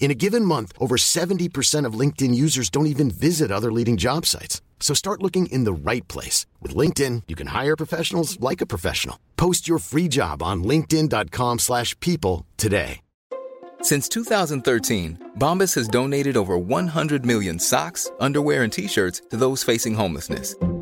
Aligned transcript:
In 0.00 0.10
a 0.10 0.14
given 0.14 0.46
month, 0.46 0.72
over 0.78 0.96
70% 0.96 1.84
of 1.84 1.92
LinkedIn 1.92 2.34
users 2.34 2.70
don't 2.70 2.92
even 2.94 3.10
visit 3.10 3.52
other 3.52 3.70
leading 3.70 3.98
job 3.98 4.26
sites. 4.26 4.60
So 4.80 4.94
start 4.94 5.22
looking 5.22 5.46
in 5.52 5.64
the 5.64 5.72
right 5.72 6.08
place. 6.08 6.46
With 6.60 6.74
LinkedIn, 6.74 7.24
you 7.28 7.36
can 7.36 7.48
hire 7.48 7.76
professionals 7.76 8.40
like 8.40 8.60
a 8.60 8.66
professional. 8.66 9.20
Post 9.36 9.68
your 9.68 9.78
free 9.78 10.08
job 10.08 10.42
on 10.42 10.64
linkedin.com 10.64 11.58
slash 11.60 11.94
people 12.00 12.46
today. 12.56 13.02
Since 13.82 14.08
2013, 14.10 15.32
Bombas 15.38 15.74
has 15.74 15.88
donated 15.88 16.36
over 16.36 16.58
100 16.58 17.24
million 17.24 17.58
socks, 17.58 18.10
underwear, 18.20 18.62
and 18.62 18.72
T-shirts 18.72 19.22
to 19.30 19.38
those 19.38 19.62
facing 19.62 19.94
homelessness. 19.94 20.54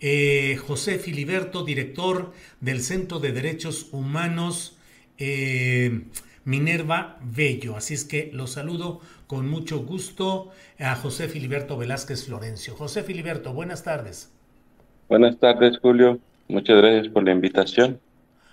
eh, 0.00 0.56
José 0.66 0.98
Filiberto, 0.98 1.64
director 1.64 2.32
del 2.60 2.82
Centro 2.82 3.18
de 3.18 3.32
Derechos 3.32 3.88
Humanos 3.92 4.76
eh, 5.18 6.02
Minerva 6.44 7.18
Bello. 7.22 7.76
Así 7.76 7.94
es 7.94 8.04
que 8.04 8.30
los 8.32 8.52
saludo 8.52 9.00
con 9.26 9.48
mucho 9.48 9.80
gusto 9.80 10.50
a 10.78 10.94
José 10.94 11.28
Filiberto 11.28 11.76
Velázquez 11.76 12.26
Florencio. 12.26 12.74
José 12.74 13.02
Filiberto, 13.02 13.52
buenas 13.52 13.82
tardes. 13.82 14.30
Buenas 15.08 15.38
tardes, 15.38 15.78
Julio. 15.78 16.18
Muchas 16.48 16.76
gracias 16.76 17.08
por 17.08 17.24
la 17.24 17.32
invitación. 17.32 18.00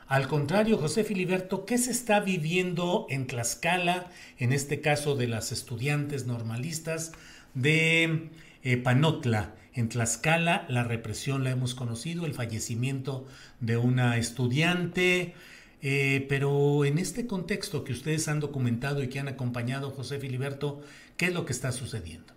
Al 0.08 0.27
contrario, 0.27 0.77
José 0.77 1.03
Filiberto, 1.03 1.66
¿qué 1.66 1.77
se 1.77 1.91
está 1.91 2.19
viviendo 2.19 3.08
en 3.09 3.25
Tlaxcala, 3.25 4.08
en 4.38 4.53
este 4.53 4.81
caso 4.81 5.16
de 5.16 5.27
las 5.27 5.52
estudiantes 5.52 6.27
normalistas 6.27 7.14
de 7.53 8.30
eh, 8.64 8.77
Panotla? 8.77 9.53
En 9.76 9.90
Tlaxcala 9.90 10.66
la 10.70 10.84
represión 10.84 11.44
la 11.44 11.52
hemos 11.52 11.74
conocido, 11.74 12.26
el 12.26 12.34
fallecimiento 12.34 13.26
de 13.60 13.78
una 13.78 14.18
estudiante, 14.18 15.34
eh, 15.82 16.26
pero 16.30 16.86
en 16.86 17.00
este 17.00 17.26
contexto 17.26 17.84
que 17.84 17.92
ustedes 17.92 18.28
han 18.28 18.40
documentado 18.40 19.02
y 19.02 19.10
que 19.10 19.20
han 19.20 19.28
acompañado, 19.28 19.90
José 19.90 20.20
Filiberto, 20.20 20.82
¿qué 21.18 21.26
es 21.26 21.34
lo 21.34 21.46
que 21.46 21.54
está 21.54 21.72
sucediendo? 21.72 22.34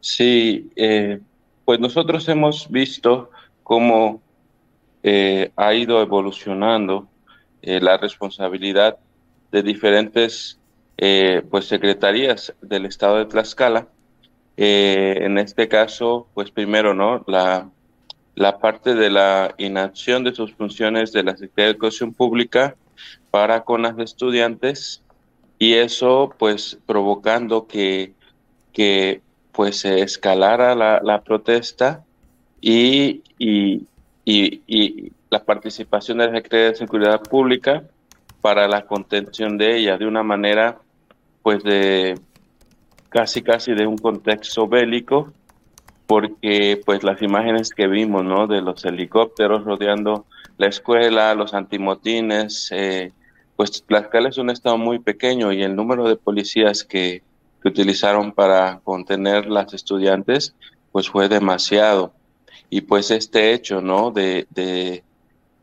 Sí, 0.00 0.70
eh, 0.76 1.20
pues 1.64 1.80
nosotros 1.80 2.28
hemos 2.28 2.70
visto 2.70 3.30
cómo 3.64 4.22
eh, 5.02 5.50
ha 5.56 5.74
ido 5.74 6.00
evolucionando 6.00 7.08
la 7.62 7.98
responsabilidad 7.98 8.96
de 9.52 9.62
diferentes 9.62 10.58
pues 10.96 11.66
secretarías 11.66 12.54
del 12.62 12.86
estado 12.86 13.18
de 13.18 13.26
Tlaxcala 13.26 13.86
eh, 14.62 15.24
en 15.24 15.38
este 15.38 15.68
caso, 15.68 16.26
pues 16.34 16.50
primero, 16.50 16.92
¿no? 16.92 17.24
La, 17.26 17.70
la 18.34 18.58
parte 18.58 18.94
de 18.94 19.08
la 19.08 19.54
inacción 19.56 20.22
de 20.22 20.34
sus 20.34 20.52
funciones 20.52 21.12
de 21.12 21.22
la 21.22 21.32
Secretaría 21.32 21.64
de 21.64 21.70
Educación 21.70 22.12
Pública 22.12 22.76
para 23.30 23.64
con 23.64 23.80
las 23.80 23.98
estudiantes 23.98 25.00
y 25.58 25.76
eso 25.76 26.34
pues 26.38 26.78
provocando 26.84 27.66
que, 27.66 28.12
que 28.74 29.22
pues 29.52 29.78
se 29.78 30.02
escalara 30.02 30.74
la, 30.74 31.00
la 31.02 31.22
protesta 31.22 32.04
y, 32.60 33.22
y, 33.38 33.86
y, 34.26 34.60
y, 34.66 35.12
la 35.30 35.42
participación 35.42 36.18
de 36.18 36.26
la 36.26 36.34
Secretaría 36.34 36.66
de 36.66 36.74
Seguridad 36.74 37.22
Pública 37.22 37.84
para 38.42 38.68
la 38.68 38.84
contención 38.84 39.56
de 39.56 39.78
ella 39.78 39.96
de 39.96 40.06
una 40.06 40.22
manera 40.22 40.78
pues 41.42 41.62
de 41.62 42.18
casi 43.10 43.42
casi 43.42 43.74
de 43.74 43.86
un 43.86 43.98
contexto 43.98 44.66
bélico, 44.66 45.32
porque 46.06 46.80
pues 46.84 47.04
las 47.04 47.20
imágenes 47.20 47.70
que 47.70 47.86
vimos, 47.86 48.24
¿no? 48.24 48.46
De 48.46 48.62
los 48.62 48.84
helicópteros 48.84 49.64
rodeando 49.64 50.24
la 50.56 50.66
escuela, 50.66 51.34
los 51.34 51.52
antimotines, 51.54 52.70
eh, 52.72 53.12
pues 53.56 53.84
Tlaxcala 53.86 54.30
es 54.30 54.38
un 54.38 54.50
estado 54.50 54.78
muy 54.78 54.98
pequeño 54.98 55.52
y 55.52 55.62
el 55.62 55.76
número 55.76 56.08
de 56.08 56.16
policías 56.16 56.82
que, 56.82 57.22
que 57.62 57.68
utilizaron 57.68 58.32
para 58.32 58.80
contener 58.82 59.46
las 59.46 59.74
estudiantes, 59.74 60.54
pues 60.92 61.10
fue 61.10 61.28
demasiado. 61.28 62.14
Y 62.70 62.82
pues 62.82 63.10
este 63.10 63.52
hecho, 63.52 63.80
¿no? 63.80 64.10
De, 64.10 64.46
de, 64.50 65.04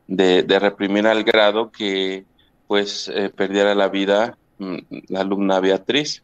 de, 0.07 0.59
reprimir 0.59 1.07
al 1.07 1.23
grado 1.23 1.71
que 1.71 2.25
pues 2.67 3.09
eh, 3.13 3.29
perdiera 3.35 3.75
la 3.75 3.89
vida 3.89 4.37
mm, 4.59 4.77
la 5.09 5.21
alumna 5.21 5.59
Beatriz. 5.59 6.23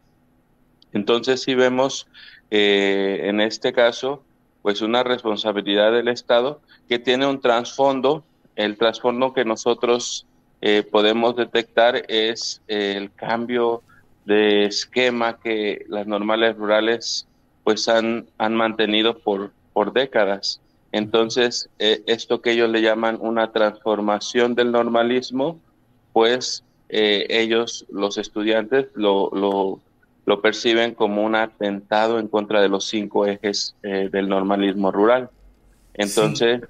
Entonces, 0.94 1.42
si 1.42 1.56
vemos 1.56 2.08
eh, 2.56 3.22
en 3.24 3.42
este 3.42 3.74
caso, 3.74 4.24
pues 4.62 4.84
una 4.84 5.04
responsabilidad 5.04 5.92
del 5.92 6.08
Estado 6.08 6.62
que 6.88 7.00
tiene 7.00 7.26
un 7.26 7.42
trasfondo. 7.42 8.24
El 8.56 8.78
trasfondo 8.78 9.34
que 9.34 9.44
nosotros 9.44 10.28
eh, 10.62 10.84
podemos 10.84 11.36
detectar 11.36 12.06
es 12.08 12.62
el 12.68 13.12
cambio 13.12 13.82
de 14.26 14.66
esquema 14.66 15.40
que 15.40 15.84
las 15.90 16.06
normales 16.06 16.56
rurales 16.56 17.28
pues 17.64 17.90
han, 17.90 18.28
han 18.38 18.54
mantenido 18.54 19.18
por, 19.18 19.52
por 19.74 19.92
décadas. 19.92 20.62
Entonces, 20.92 21.70
eh, 21.80 22.04
esto 22.06 22.42
que 22.42 22.52
ellos 22.52 22.70
le 22.70 22.84
llaman 22.84 23.18
una 23.20 23.52
transformación 23.52 24.54
del 24.54 24.72
normalismo, 24.72 25.60
pues 26.14 26.64
ellos, 26.90 27.88
los 27.90 28.20
estudiantes, 28.20 28.86
lo 28.94 29.82
lo 30.26 30.42
perciben 30.42 30.94
como 30.94 31.24
un 31.24 31.36
atentado 31.36 32.20
en 32.20 32.28
contra 32.28 32.62
de 32.62 32.70
los 32.70 32.86
cinco 32.86 33.26
ejes 33.26 33.76
eh, 33.84 34.10
del 34.12 34.30
normalismo 34.30 34.92
rural. 34.92 35.30
Entonces, 35.94 36.62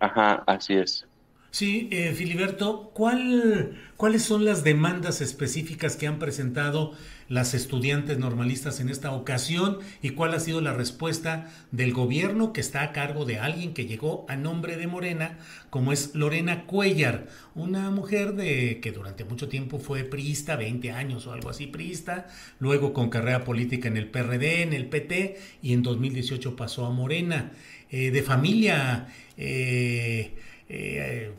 ajá, 0.00 0.42
así 0.46 0.74
es. 0.74 1.06
Sí, 1.54 1.88
eh, 1.92 2.12
Filiberto, 2.16 2.90
¿cuál, 2.94 3.78
¿cuáles 3.96 4.24
son 4.24 4.44
las 4.44 4.64
demandas 4.64 5.20
específicas 5.20 5.94
que 5.94 6.08
han 6.08 6.18
presentado 6.18 6.94
las 7.28 7.54
estudiantes 7.54 8.18
normalistas 8.18 8.80
en 8.80 8.88
esta 8.88 9.12
ocasión 9.12 9.78
y 10.02 10.10
cuál 10.10 10.34
ha 10.34 10.40
sido 10.40 10.60
la 10.60 10.72
respuesta 10.72 11.52
del 11.70 11.92
gobierno 11.92 12.52
que 12.52 12.60
está 12.60 12.82
a 12.82 12.90
cargo 12.90 13.24
de 13.24 13.38
alguien 13.38 13.72
que 13.72 13.86
llegó 13.86 14.26
a 14.28 14.34
nombre 14.34 14.76
de 14.76 14.88
Morena, 14.88 15.38
como 15.70 15.92
es 15.92 16.16
Lorena 16.16 16.66
Cuellar, 16.66 17.28
una 17.54 17.88
mujer 17.92 18.34
de 18.34 18.80
que 18.80 18.90
durante 18.90 19.24
mucho 19.24 19.46
tiempo 19.48 19.78
fue 19.78 20.02
priista, 20.02 20.56
20 20.56 20.90
años 20.90 21.28
o 21.28 21.32
algo 21.34 21.50
así 21.50 21.68
priista, 21.68 22.26
luego 22.58 22.92
con 22.92 23.10
carrera 23.10 23.44
política 23.44 23.86
en 23.86 23.96
el 23.96 24.10
PRD, 24.10 24.62
en 24.62 24.72
el 24.72 24.88
PT 24.88 25.38
y 25.62 25.72
en 25.72 25.84
2018 25.84 26.56
pasó 26.56 26.84
a 26.84 26.90
Morena, 26.90 27.52
eh, 27.90 28.10
de 28.10 28.22
familia... 28.24 29.06
Eh, 29.36 30.34
eh, 30.76 31.30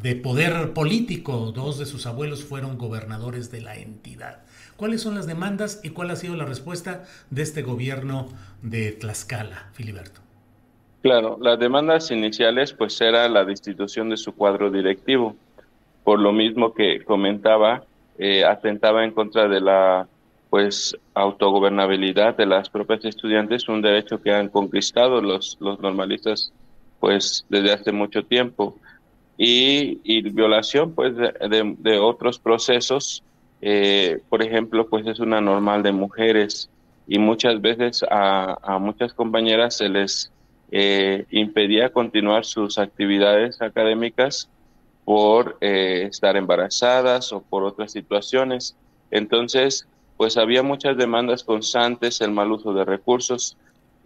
de 0.00 0.14
poder 0.14 0.72
político. 0.72 1.52
Dos 1.52 1.78
de 1.78 1.86
sus 1.86 2.06
abuelos 2.06 2.44
fueron 2.44 2.78
gobernadores 2.78 3.50
de 3.50 3.60
la 3.60 3.74
entidad. 3.76 4.42
¿Cuáles 4.76 5.02
son 5.02 5.16
las 5.16 5.26
demandas 5.26 5.80
y 5.82 5.90
cuál 5.90 6.10
ha 6.10 6.16
sido 6.16 6.36
la 6.36 6.44
respuesta 6.44 7.04
de 7.30 7.42
este 7.42 7.62
gobierno 7.62 8.28
de 8.62 8.92
Tlaxcala, 8.92 9.70
Filiberto? 9.72 10.20
Claro, 11.02 11.36
las 11.40 11.58
demandas 11.58 12.10
iniciales 12.12 12.72
pues 12.72 13.00
era 13.00 13.28
la 13.28 13.44
destitución 13.44 14.08
de 14.08 14.16
su 14.16 14.34
cuadro 14.34 14.70
directivo. 14.70 15.34
Por 16.04 16.20
lo 16.20 16.32
mismo 16.32 16.72
que 16.72 17.02
comentaba, 17.04 17.82
eh, 18.18 18.44
atentaba 18.44 19.04
en 19.04 19.10
contra 19.10 19.48
de 19.48 19.60
la 19.60 20.06
pues 20.48 20.96
autogobernabilidad 21.14 22.36
de 22.36 22.46
las 22.46 22.70
propias 22.70 23.04
estudiantes, 23.04 23.68
un 23.68 23.82
derecho 23.82 24.22
que 24.22 24.32
han 24.32 24.48
conquistado 24.48 25.20
los, 25.20 25.56
los 25.60 25.80
normalistas 25.80 26.52
pues 27.00 27.44
desde 27.48 27.72
hace 27.72 27.92
mucho 27.92 28.24
tiempo 28.24 28.76
y, 29.36 30.20
violación 30.30 30.94
pues 30.94 31.16
de, 31.16 31.74
de, 31.78 31.98
otros 31.98 32.38
procesos 32.38 33.24
eh, 33.62 34.20
por 34.28 34.42
ejemplo 34.42 34.86
pues 34.86 35.06
es 35.06 35.18
una 35.18 35.40
normal 35.40 35.82
de 35.82 35.92
mujeres 35.92 36.68
y 37.10 37.18
muchas 37.18 37.60
veces 37.60 38.04
a, 38.08 38.78
muchas 38.80 39.12
compañeras 39.12 39.76
se 39.76 39.88
les 39.88 40.30
eh, 40.70 41.26
impedía 41.32 41.92
continuar 41.92 42.44
sus 42.44 42.78
actividades 42.78 43.60
académicas 43.60 44.48
por 45.04 45.56
eh, 45.60 46.06
estar 46.08 46.36
embarazadas 46.36 47.32
o 47.32 47.40
por 47.42 47.64
otras 47.64 47.90
situaciones. 47.90 48.76
Entonces, 49.10 49.88
pues 50.16 50.36
había 50.36 50.62
muchas 50.62 50.96
demandas 50.96 51.42
constantes, 51.42 52.20
el 52.20 52.30
mal 52.30 52.52
uso 52.52 52.72
de 52.72 52.84
recursos 52.84 53.56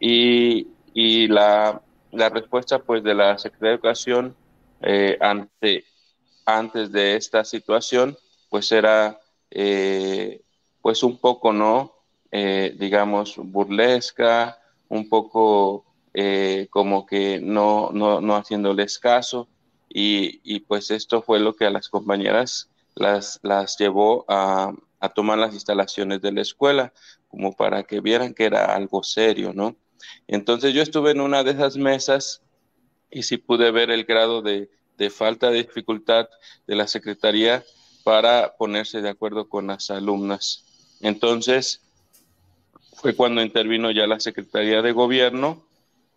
y, 0.01 0.69
y 0.95 1.29
la, 1.29 1.83
la, 2.15 2.29
respuesta 2.29 2.79
pues 2.79 3.03
de 3.03 3.15
la 3.15 3.39
Secretaría 3.39 3.71
de 3.71 3.75
Educación 3.75 4.37
eh, 4.83 5.19
ante, 5.21 5.85
antes 6.47 6.93
de 6.93 7.17
esta 7.17 7.45
situación 7.45 8.17
pues 8.49 8.71
era 8.73 9.19
pues 10.85 11.03
un 11.03 11.17
poco, 11.17 11.51
¿no? 11.51 11.95
Eh, 12.31 12.75
digamos, 12.79 13.37
burlesca, 13.39 14.59
un 14.89 15.09
poco 15.09 15.87
eh, 16.13 16.67
como 16.69 17.07
que 17.07 17.41
no, 17.41 17.89
no, 17.91 18.21
no 18.21 18.37
haciéndoles 18.37 18.99
caso. 18.99 19.49
Y, 19.89 20.41
y, 20.45 20.61
pues 20.61 20.91
esto 20.91 21.23
fue 21.23 21.41
lo 21.41 21.55
que 21.55 21.65
a 21.65 21.71
las 21.71 21.89
compañeras 21.89 22.69
las, 22.97 23.41
las 23.43 23.79
llevó 23.79 24.27
a, 24.29 24.75
a 25.01 25.09
tomar 25.09 25.39
las 25.39 25.55
instalaciones 25.55 26.21
de 26.21 26.33
la 26.33 26.43
escuela, 26.43 26.93
como 27.29 27.55
para 27.55 27.85
que 27.85 28.01
vieran 28.01 28.35
que 28.35 28.45
era 28.45 28.75
algo 28.75 29.03
serio, 29.03 29.53
¿no? 29.55 29.77
Entonces 30.27 30.75
yo 30.75 30.83
estuve 30.83 31.11
en 31.11 31.21
una 31.21 31.43
de 31.45 31.53
esas 31.53 31.77
mesas 31.77 32.43
y 33.11 33.23
sí 33.23 33.37
pude 33.37 33.71
ver 33.71 33.91
el 33.91 34.05
grado 34.05 34.43
de, 34.43 34.71
de 34.99 35.11
falta 35.11 35.51
de 35.51 35.59
dificultad 35.59 36.29
de 36.67 36.77
la 36.77 36.87
Secretaría 36.87 37.65
para 38.03 38.57
ponerse 38.57 39.01
de 39.01 39.09
acuerdo 39.09 39.49
con 39.49 39.67
las 39.67 39.91
alumnas. 39.91 40.65
Entonces, 41.01 41.81
fue 42.95 43.15
cuando 43.15 43.43
intervino 43.43 43.91
ya 43.91 44.07
la 44.07 44.21
Secretaría 44.21 44.83
de 44.83 44.93
Gobierno 44.93 45.65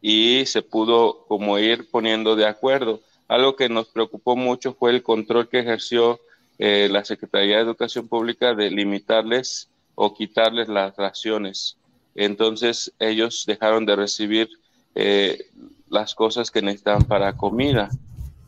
y 0.02 0.46
se 0.46 0.62
pudo 0.62 1.26
como 1.28 1.58
ir 1.60 1.90
poniendo 1.90 2.36
de 2.36 2.46
acuerdo. 2.46 3.02
Algo 3.28 3.56
que 3.56 3.70
nos 3.70 3.88
preocupó 3.90 4.36
mucho 4.36 4.74
fue 4.74 4.92
el 4.92 5.04
control 5.04 5.50
que 5.50 5.60
ejerció 5.60 6.20
eh, 6.60 6.88
la 6.92 7.04
Secretaría 7.04 7.58
de 7.58 7.64
Educación 7.64 8.08
Pública 8.08 8.54
de 8.54 8.70
limitarles 8.70 9.70
o 9.96 10.14
quitarles 10.14 10.68
las 10.68 10.96
raciones. 10.96 11.78
Entonces 12.18 12.92
ellos 13.00 13.46
dejaron 13.48 13.86
de 13.86 13.96
recibir 13.96 14.50
eh, 14.96 15.46
las 15.88 16.16
cosas 16.16 16.52
que 16.52 16.62
necesitaban 16.62 17.04
para 17.04 17.38
comida 17.38 17.90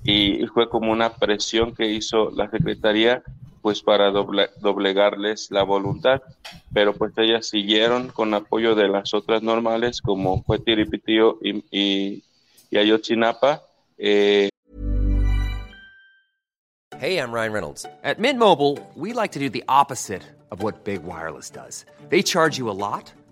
y 0.03 0.45
fue 0.47 0.67
como 0.69 0.91
una 0.91 1.13
presión 1.13 1.75
que 1.75 1.87
hizo 1.87 2.31
la 2.31 2.49
Secretaría 2.49 3.23
pues 3.61 3.81
para 3.81 4.09
doblegarles 4.11 5.51
la 5.51 5.63
voluntad, 5.63 6.21
pero 6.73 6.93
pues 6.93 7.13
ellas 7.17 7.47
siguieron 7.47 8.07
con 8.07 8.33
apoyo 8.33 8.73
de 8.73 8.87
las 8.87 9.13
otras 9.13 9.43
normales 9.43 10.01
como 10.01 10.43
fue 10.43 10.59
Tiripitío 10.59 11.37
y, 11.41 11.63
y, 11.69 12.23
y 12.71 12.77
Ayotzinapa. 12.77 13.61
Eh. 13.97 14.49
Hey, 16.97 17.17
I'm 17.17 17.31
Ryan 17.31 17.53
Reynolds. 17.53 17.85
At 18.03 18.19
Mint 18.19 18.39
Mobile, 18.39 18.77
we 18.95 19.13
like 19.13 19.33
to 19.33 19.39
do 19.39 19.49
the 19.49 19.63
opposite 19.67 20.23
of 20.51 20.63
what 20.63 20.83
Big 20.83 21.03
Wireless 21.03 21.49
does. 21.49 21.85
They 22.09 22.23
charge 22.23 22.57
you 22.57 22.69
a 22.69 22.73
lot, 22.75 23.13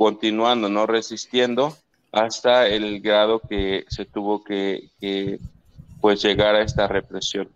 Continuando, 0.00 0.70
no 0.70 0.86
resistiendo. 0.86 1.76
hasta 2.10 2.66
el 2.66 3.02
grado 3.02 3.38
que 3.38 3.84
se 3.88 4.06
tuvo 4.06 4.42
que, 4.42 4.88
pues 6.00 6.22
llegar 6.22 6.54
a 6.54 6.62
esta 6.62 6.88
represión. 6.88 7.50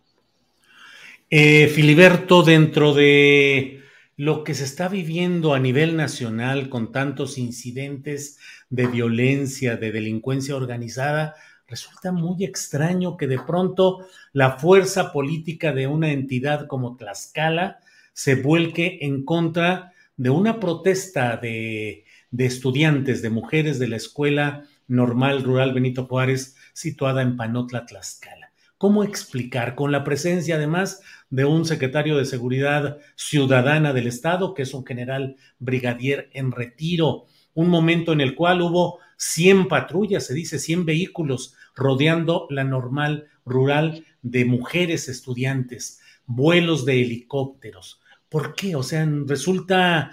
Eh, 1.30 1.68
Filiberto, 1.68 2.42
dentro 2.42 2.92
de 2.92 3.80
lo 4.18 4.44
que 4.44 4.52
se 4.52 4.64
está 4.64 4.88
viviendo 4.88 5.54
a 5.54 5.58
nivel 5.58 5.96
nacional 5.96 6.68
con 6.68 6.92
tantos 6.92 7.38
incidentes 7.38 8.38
de 8.68 8.88
violencia, 8.88 9.76
de 9.78 9.90
delincuencia 9.90 10.54
organizada, 10.54 11.36
resulta 11.66 12.12
muy 12.12 12.44
extraño 12.44 13.16
que 13.16 13.26
de 13.26 13.38
pronto 13.38 14.06
la 14.34 14.58
fuerza 14.58 15.14
política 15.14 15.72
de 15.72 15.86
una 15.86 16.12
entidad 16.12 16.66
como 16.66 16.98
Tlaxcala 16.98 17.78
se 18.12 18.34
vuelque 18.34 18.98
en 19.00 19.24
contra 19.24 19.94
de 20.18 20.28
una 20.28 20.60
protesta 20.60 21.38
de 21.38 22.04
de 22.34 22.46
estudiantes, 22.46 23.22
de 23.22 23.30
mujeres 23.30 23.78
de 23.78 23.86
la 23.86 23.94
Escuela 23.94 24.64
Normal 24.88 25.44
Rural 25.44 25.72
Benito 25.72 26.06
Juárez, 26.06 26.56
situada 26.72 27.22
en 27.22 27.36
Panotla, 27.36 27.86
Tlaxcala. 27.86 28.50
¿Cómo 28.76 29.04
explicar, 29.04 29.76
con 29.76 29.92
la 29.92 30.02
presencia 30.02 30.56
además 30.56 31.00
de 31.30 31.44
un 31.44 31.64
secretario 31.64 32.16
de 32.16 32.24
Seguridad 32.24 32.98
Ciudadana 33.14 33.92
del 33.92 34.08
Estado, 34.08 34.52
que 34.52 34.62
es 34.62 34.74
un 34.74 34.84
general 34.84 35.36
brigadier 35.60 36.28
en 36.32 36.50
retiro, 36.50 37.26
un 37.54 37.68
momento 37.68 38.12
en 38.12 38.20
el 38.20 38.34
cual 38.34 38.62
hubo 38.62 38.98
100 39.16 39.68
patrullas, 39.68 40.26
se 40.26 40.34
dice 40.34 40.58
100 40.58 40.86
vehículos 40.86 41.54
rodeando 41.76 42.48
la 42.50 42.64
normal 42.64 43.28
rural 43.44 44.04
de 44.22 44.44
mujeres 44.44 45.08
estudiantes, 45.08 46.00
vuelos 46.26 46.84
de 46.84 47.00
helicópteros. 47.00 48.00
¿Por 48.28 48.56
qué? 48.56 48.74
O 48.74 48.82
sea, 48.82 49.08
resulta 49.24 50.10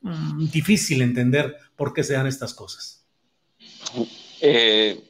Mm, 0.00 0.48
difícil 0.50 1.02
entender 1.02 1.56
por 1.76 1.92
qué 1.92 2.02
se 2.02 2.14
dan 2.14 2.26
estas 2.26 2.54
cosas. 2.54 3.04
Eh, 4.40 5.02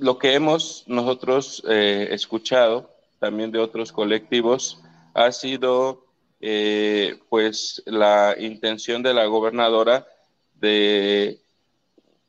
lo 0.00 0.18
que 0.18 0.34
hemos 0.34 0.84
nosotros 0.86 1.62
eh, 1.68 2.08
escuchado 2.10 2.90
también 3.18 3.50
de 3.50 3.58
otros 3.58 3.92
colectivos 3.92 4.82
ha 5.14 5.32
sido 5.32 6.06
eh, 6.40 7.18
pues 7.30 7.82
la 7.86 8.36
intención 8.38 9.02
de 9.02 9.14
la 9.14 9.26
gobernadora 9.26 10.06
de 10.54 11.40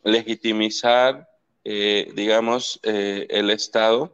legitimizar 0.03 1.29
digamos 1.63 2.77
el 2.83 3.49
Estado 3.49 4.13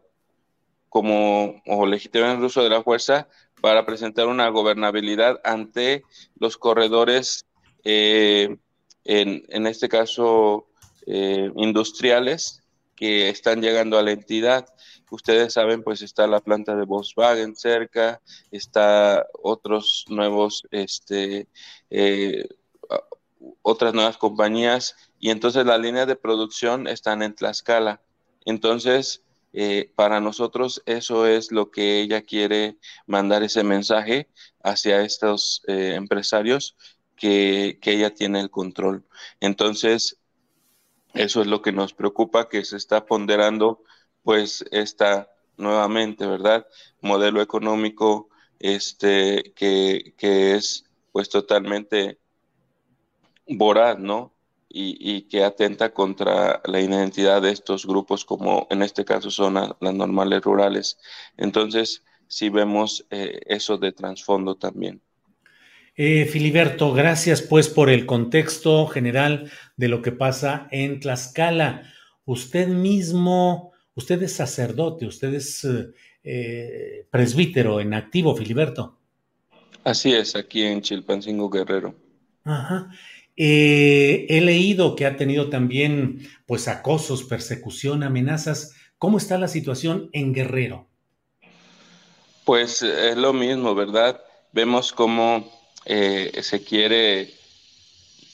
como 0.87 1.63
o 1.65 1.85
legitimar 1.87 2.35
el 2.35 2.43
uso 2.43 2.61
de 2.63 2.69
la 2.69 2.83
fuerza 2.83 3.27
para 3.59 3.87
presentar 3.87 4.27
una 4.27 4.49
gobernabilidad 4.49 5.41
ante 5.43 6.03
los 6.39 6.57
corredores 6.57 7.48
eh, 7.83 8.57
en, 9.05 9.67
este 9.67 9.89
caso 9.89 10.67
eh, 11.05 11.51
industriales 11.55 12.61
que 12.95 13.29
están 13.29 13.61
llegando 13.61 13.97
a 13.97 14.03
la 14.03 14.11
entidad. 14.11 14.67
Ustedes 15.09 15.53
saben, 15.53 15.83
pues 15.83 16.01
está 16.01 16.27
la 16.27 16.41
planta 16.41 16.75
de 16.75 16.85
Volkswagen 16.85 17.55
cerca, 17.55 18.21
está 18.51 19.25
otros 19.41 20.05
nuevos, 20.09 20.67
este, 20.71 21.47
eh, 21.89 22.47
otras 23.61 23.93
nuevas 23.93 24.17
compañías 24.17 24.95
y 25.19 25.31
entonces 25.31 25.65
las 25.65 25.79
líneas 25.79 26.07
de 26.07 26.15
producción 26.15 26.87
están 26.87 27.23
en 27.23 27.33
Tlaxcala. 27.33 28.01
Entonces, 28.45 29.23
para 29.95 30.19
nosotros 30.19 30.83
eso 30.85 31.25
es 31.25 31.51
lo 31.51 31.71
que 31.71 32.01
ella 32.01 32.21
quiere 32.21 32.77
mandar 33.07 33.41
ese 33.41 33.63
mensaje 33.63 34.27
hacia 34.61 35.01
estos 35.01 35.63
empresarios 35.67 36.75
que, 37.19 37.79
ella 37.83 38.13
tiene 38.13 38.39
el 38.41 38.49
control. 38.49 39.05
Entonces, 39.39 40.17
eso 41.13 41.41
es 41.41 41.47
lo 41.47 41.61
que 41.61 41.71
nos 41.71 41.93
preocupa, 41.93 42.49
que 42.49 42.65
se 42.65 42.77
está 42.77 43.05
ponderando 43.05 43.83
pues 44.23 44.65
esta 44.71 45.29
nuevamente, 45.57 46.25
¿verdad? 46.27 46.67
Modelo 47.01 47.41
económico 47.41 48.29
este, 48.59 49.53
que, 49.55 50.13
que 50.17 50.55
es 50.55 50.85
pues 51.11 51.29
totalmente 51.29 52.19
voraz, 53.47 53.99
¿no? 53.99 54.33
y, 54.69 55.23
que 55.23 55.43
atenta 55.43 55.93
contra 55.93 56.61
la 56.65 56.79
identidad 56.79 57.41
de 57.41 57.51
estos 57.51 57.85
grupos, 57.85 58.23
como 58.25 58.67
en 58.69 58.83
este 58.83 59.03
caso 59.05 59.31
son 59.31 59.55
las 59.55 59.93
normales 59.93 60.41
rurales. 60.43 60.99
Entonces, 61.37 62.03
sí 62.27 62.49
vemos 62.49 63.05
eh, 63.09 63.41
eso 63.47 63.77
de 63.77 63.91
trasfondo 63.91 64.55
también. 64.55 65.01
Eh, 66.01 66.23
Filiberto, 66.23 66.93
gracias 66.93 67.41
pues 67.41 67.67
por 67.67 67.89
el 67.89 68.05
contexto 68.05 68.87
general 68.87 69.51
de 69.75 69.89
lo 69.89 70.01
que 70.01 70.13
pasa 70.13 70.69
en 70.71 71.01
Tlaxcala. 71.01 71.91
Usted 72.23 72.69
mismo, 72.69 73.73
usted 73.95 74.23
es 74.23 74.31
sacerdote, 74.31 75.05
usted 75.05 75.33
es 75.33 75.67
eh, 76.23 77.05
presbítero 77.11 77.81
en 77.81 77.93
activo, 77.93 78.33
Filiberto. 78.33 78.97
Así 79.83 80.13
es, 80.13 80.37
aquí 80.37 80.63
en 80.63 80.81
Chilpancingo 80.81 81.49
Guerrero. 81.49 81.93
Ajá. 82.45 82.89
Eh, 83.35 84.25
he 84.29 84.39
leído 84.39 84.95
que 84.95 85.05
ha 85.05 85.17
tenido 85.17 85.49
también 85.49 86.25
pues 86.45 86.69
acosos, 86.69 87.25
persecución, 87.25 88.03
amenazas. 88.03 88.73
¿Cómo 88.99 89.17
está 89.17 89.37
la 89.37 89.49
situación 89.49 90.09
en 90.13 90.33
Guerrero? 90.33 90.87
Pues 92.45 92.83
es 92.83 93.17
lo 93.17 93.33
mismo, 93.33 93.75
¿verdad? 93.75 94.21
Vemos 94.53 94.93
cómo 94.93 95.58
eh, 95.91 96.43
se 96.43 96.63
quiere, 96.63 97.33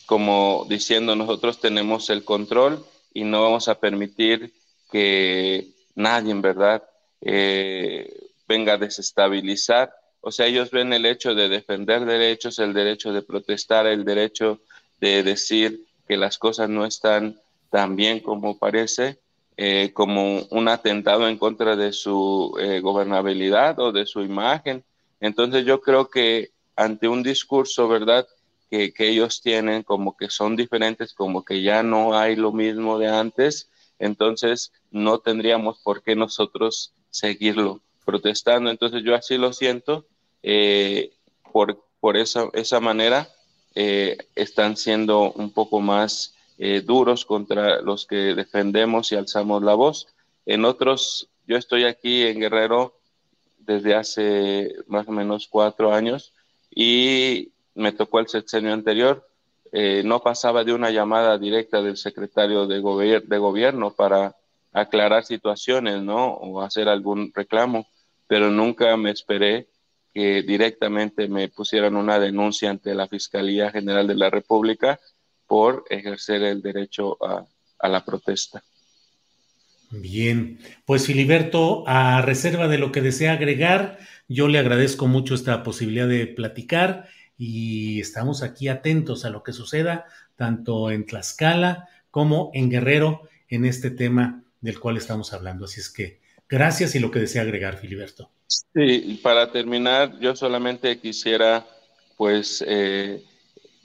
como 0.05 0.65
diciendo, 0.67 1.15
nosotros 1.15 1.62
tenemos 1.62 2.09
el 2.09 2.25
control 2.25 2.85
y 3.13 3.24
no 3.24 3.43
vamos 3.43 3.69
a 3.69 3.79
permitir 3.79 4.51
que 4.91 5.69
nadie, 5.95 6.33
¿verdad?, 6.33 6.83
eh, 7.21 8.13
venga 8.45 8.74
a 8.74 8.77
desestabilizar. 8.77 9.95
O 10.19 10.33
sea, 10.33 10.47
ellos 10.47 10.69
ven 10.69 10.91
el 10.91 11.05
hecho 11.05 11.33
de 11.33 11.47
defender 11.47 12.03
derechos, 12.03 12.59
el 12.59 12.74
derecho 12.74 13.13
de 13.13 13.21
protestar, 13.21 13.88
el 13.88 14.03
derecho 14.03 14.59
de 15.00 15.24
decir 15.24 15.85
que 16.09 16.17
las 16.17 16.38
cosas 16.38 16.67
no 16.67 16.85
están 16.85 17.39
tan 17.69 17.95
bien 17.95 18.19
como 18.19 18.57
parece, 18.57 19.17
eh, 19.55 19.91
como 19.93 20.41
un 20.50 20.67
atentado 20.67 21.29
en 21.29 21.38
contra 21.38 21.77
de 21.77 21.93
su 21.93 22.53
gobernabilidad 22.81 23.79
o 23.79 23.93
de 23.93 24.05
su 24.05 24.24
imagen. 24.24 24.83
Entonces 25.21 25.65
yo 25.65 25.79
creo 25.79 26.09
que 26.09 26.53
ante 26.75 27.08
un 27.08 27.24
discurso, 27.24 27.88
¿verdad? 27.88 28.27
Que, 28.70 28.94
que, 28.94 29.10
ellos 29.10 29.41
tienen 29.41 29.84
como 29.84 30.17
que 30.17 30.29
son 30.29 30.55
diferentes, 30.55 31.13
como 31.13 31.46
que 31.46 31.62
ya 31.62 31.84
no 31.84 32.17
hay 32.17 32.36
lo 32.36 32.51
mismo 32.51 32.98
de 32.98 33.08
antes, 33.08 33.70
entonces 34.00 34.72
no 34.91 35.20
tendríamos 35.20 35.79
por 35.84 36.03
qué 36.03 36.15
nosotros 36.15 36.94
seguirlo 37.10 37.82
protestando. 38.03 38.70
Entonces 38.70 39.03
yo 39.03 39.15
así 39.15 39.38
lo 39.38 39.53
siento, 39.53 40.05
eh, 40.44 41.13
por, 41.51 41.84
por 42.00 42.17
esa, 42.17 42.50
esa 42.53 42.79
manera 42.79 43.29
eh, 43.74 44.17
están 44.36 44.77
siendo 44.77 45.32
un 45.34 45.51
poco 45.51 45.79
más 45.79 46.36
eh, 46.58 46.82
duros 46.82 47.25
contra 47.25 47.82
los 47.82 48.05
que 48.05 48.36
defendemos 48.36 49.12
y 49.12 49.15
alzamos 49.15 49.63
la 49.63 49.74
voz. 49.74 50.08
En 50.46 50.65
otros, 50.65 51.29
yo 51.48 51.58
estoy 51.58 51.86
aquí 51.86 52.24
en 52.24 52.39
Guerrero 52.39 53.00
desde 53.58 53.96
hace 53.96 54.75
más 54.88 55.08
o 55.08 55.12
menos 55.12 55.48
cuatro 55.50 55.94
años 55.94 56.34
y 56.75 57.53
me 57.74 57.94
tocó 57.94 58.20
el 58.20 58.27
sexenio 58.27 58.74
anterior. 58.74 59.27
Eh, 59.72 60.03
no 60.05 60.22
pasaba 60.22 60.63
de 60.63 60.74
una 60.74 60.91
llamada 60.91 61.38
directa 61.38 61.82
del 61.82 61.98
secretario 61.98 62.67
de, 62.67 62.79
gobierno 62.79 63.91
para 63.91 64.36
aclarar 64.72 65.25
situaciones, 65.25 66.01
¿no? 66.01 66.27
O 66.34 66.62
hacer 66.62 66.88
algún 66.89 67.32
reclamo, 67.34 67.88
pero 68.27 68.51
nunca 68.51 68.96
me 68.98 69.12
esperé 69.12 69.67
que 70.13 70.44
directamente 70.44 71.27
me 71.27 71.50
pusieran 71.50 71.96
una 71.96 72.20
denuncia 72.20 72.70
ante 72.70 72.94
la 72.94 73.08
Fiscalía 73.08 73.72
General 73.72 74.08
de 74.08 74.15
la 74.15 74.29
República 74.29 75.00
por 75.48 75.86
ejercer 75.89 76.44
el 76.44 76.62
derecho 76.62 77.17
a, 77.22 77.46
la 77.88 78.03
protesta. 78.03 78.63
Bien, 80.01 80.59
pues 80.85 81.05
Filiberto, 81.05 81.83
a 81.87 82.21
reserva 82.21 82.67
de 82.67 82.77
lo 82.77 82.91
que 82.91 83.01
desea 83.01 83.33
agregar, 83.33 83.99
yo 84.27 84.47
le 84.47 84.59
agradezco 84.59 85.07
mucho 85.07 85.35
esta 85.35 85.63
posibilidad 85.63 86.07
de 86.07 86.27
platicar 86.27 87.07
y 87.37 87.99
estamos 88.01 88.43
aquí 88.43 88.67
atentos 88.67 89.25
a 89.25 89.29
lo 89.29 89.43
que 89.43 89.53
suceda 89.53 90.05
tanto 90.35 90.91
en 90.91 91.05
Tlaxcala 91.05 91.87
como 92.11 92.51
en 92.53 92.69
Guerrero 92.69 93.29
en 93.47 93.65
este 93.65 93.89
tema 93.89 94.43
del 94.61 94.79
cual 94.79 94.97
estamos 94.97 95.33
hablando. 95.33 95.65
Así 95.65 95.79
es 95.79 95.89
que 95.89 96.19
gracias 96.49 96.95
y 96.95 96.99
lo 96.99 97.11
que 97.11 97.19
desea 97.19 97.43
agregar, 97.43 97.77
Filiberto. 97.77 98.29
Sí, 98.47 99.19
para 99.23 99.51
terminar, 99.51 100.19
yo 100.19 100.35
solamente 100.35 100.99
quisiera 100.99 101.65
pues 102.17 102.63
eh, 102.67 103.23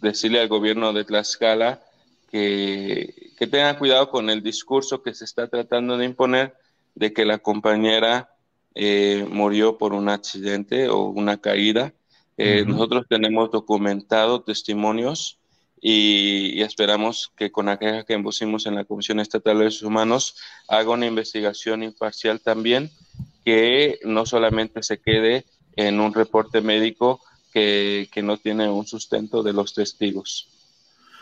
decirle 0.00 0.40
al 0.40 0.48
gobierno 0.48 0.92
de 0.92 1.04
Tlaxcala 1.04 1.82
que, 2.30 3.29
que 3.40 3.46
tenga 3.46 3.78
cuidado 3.78 4.10
con 4.10 4.28
el 4.28 4.42
discurso 4.42 5.02
que 5.02 5.14
se 5.14 5.24
está 5.24 5.48
tratando 5.48 5.96
de 5.96 6.04
imponer 6.04 6.54
de 6.94 7.14
que 7.14 7.24
la 7.24 7.38
compañera 7.38 8.34
eh, 8.74 9.26
murió 9.30 9.78
por 9.78 9.94
un 9.94 10.10
accidente 10.10 10.90
o 10.90 11.04
una 11.04 11.38
caída. 11.38 11.94
Eh, 12.36 12.64
nosotros 12.66 13.06
tenemos 13.08 13.50
documentado 13.50 14.42
testimonios 14.42 15.38
y, 15.80 16.60
esperamos 16.60 17.32
que 17.34 17.50
con 17.50 17.70
aquella 17.70 18.04
que 18.04 18.18
pusimos 18.18 18.66
en 18.66 18.74
la 18.74 18.84
Comisión 18.84 19.20
Estatal 19.20 19.56
de 19.56 19.64
Derechos 19.64 19.84
Humanos 19.84 20.36
haga 20.68 20.90
una 20.90 21.06
investigación 21.06 21.82
imparcial 21.82 22.42
también 22.42 22.90
que 23.42 24.00
no 24.04 24.26
solamente 24.26 24.82
se 24.82 25.00
quede 25.00 25.46
en 25.76 25.98
un 25.98 26.12
reporte 26.12 26.60
médico 26.60 27.22
que, 27.54 28.06
que 28.12 28.20
no 28.20 28.36
tiene 28.36 28.68
un 28.68 28.86
sustento 28.86 29.42
de 29.42 29.54
los 29.54 29.72
testigos. 29.72 30.59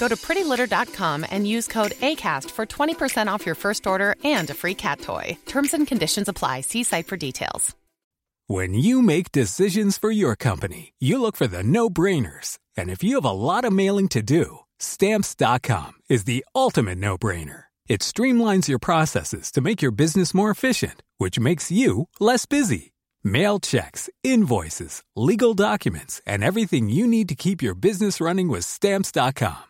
Go 0.00 0.08
to 0.08 0.16
prettylitter.com 0.16 1.26
and 1.30 1.46
use 1.46 1.68
code 1.68 1.92
ACAST 2.00 2.50
for 2.50 2.64
20% 2.64 3.28
off 3.28 3.46
your 3.46 3.54
first 3.54 3.86
order 3.86 4.16
and 4.24 4.48
a 4.48 4.54
free 4.54 4.74
cat 4.74 5.00
toy. 5.02 5.36
Terms 5.46 5.74
and 5.74 5.86
conditions 5.86 6.26
apply. 6.26 6.62
See 6.62 6.82
site 6.84 7.06
for 7.06 7.18
details. 7.18 7.76
When 8.46 8.74
you 8.74 9.02
make 9.02 9.30
decisions 9.30 9.98
for 9.98 10.10
your 10.10 10.34
company, 10.34 10.94
you 10.98 11.20
look 11.20 11.36
for 11.36 11.46
the 11.46 11.62
no 11.62 11.88
brainers. 11.88 12.58
And 12.76 12.90
if 12.90 13.04
you 13.04 13.14
have 13.16 13.30
a 13.30 13.30
lot 13.30 13.64
of 13.64 13.72
mailing 13.72 14.08
to 14.08 14.22
do, 14.22 14.60
stamps.com 14.80 15.92
is 16.08 16.24
the 16.24 16.44
ultimate 16.54 16.98
no 16.98 17.16
brainer. 17.16 17.64
It 17.86 18.00
streamlines 18.00 18.68
your 18.68 18.80
processes 18.80 19.52
to 19.52 19.60
make 19.60 19.82
your 19.82 19.92
business 19.92 20.34
more 20.34 20.50
efficient, 20.50 21.02
which 21.18 21.38
makes 21.38 21.70
you 21.70 22.08
less 22.18 22.46
busy. 22.46 22.92
Mail 23.22 23.60
checks, 23.60 24.08
invoices, 24.24 25.02
legal 25.14 25.54
documents, 25.54 26.22
and 26.26 26.42
everything 26.42 26.88
you 26.88 27.06
need 27.06 27.28
to 27.28 27.34
keep 27.34 27.62
your 27.62 27.74
business 27.74 28.20
running 28.20 28.48
with 28.48 28.64
stamps.com. 28.64 29.69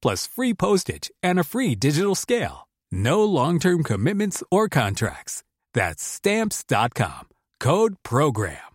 plus 0.00 0.26
free 0.26 0.54
postage 0.54 1.10
and 1.22 1.38
a 1.38 1.44
free 1.44 1.74
digital 1.74 2.14
scale. 2.14 2.68
No 2.90 3.24
long-term 3.24 3.82
commitments 3.84 4.42
or 4.50 4.68
contracts. 4.68 5.42
That's 5.74 6.02
stamps.com. 6.02 7.28
Code 7.60 7.94
program. 8.02 8.70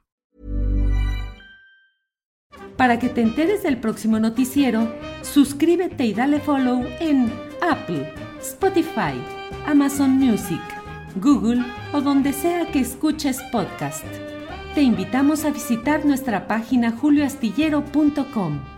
Para 2.77 3.00
que 3.00 3.10
te 3.10 3.22
enteres 3.22 3.63
del 3.63 3.77
próximo 3.77 4.20
noticiero, 4.20 4.94
suscríbete 5.22 6.05
y 6.05 6.13
dale 6.13 6.39
follow 6.39 6.86
en 7.00 7.32
Apple, 7.62 8.13
Spotify, 8.41 9.13
Amazon 9.65 10.12
Music, 10.12 10.62
Google 11.15 11.63
o 11.94 12.01
donde 12.01 12.34
sea 12.34 12.70
que 12.72 12.82
escuches 12.82 13.41
podcast. 13.51 14.05
Te 14.74 14.82
invitamos 14.82 15.46
a 15.46 15.51
visitar 15.51 16.05
nuestra 16.05 16.48
página 16.48 16.91
julioastillero.com. 16.91 18.75